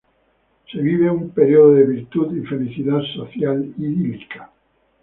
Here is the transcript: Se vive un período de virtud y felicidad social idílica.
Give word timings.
Se 0.71 0.79
vive 0.81 1.11
un 1.11 1.29
período 1.29 1.73
de 1.73 1.83
virtud 1.85 2.35
y 2.35 2.43
felicidad 2.47 3.01
social 3.15 3.71
idílica. 3.77 4.49